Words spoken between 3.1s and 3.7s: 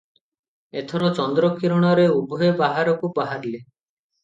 ବାହାରିଲେ।